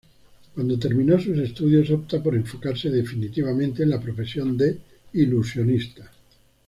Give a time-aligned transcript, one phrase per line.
[0.55, 4.79] Cuando terminó sus estudios, opta por enfocarse definitivamente en la profesión de
[5.13, 6.09] ilusionista.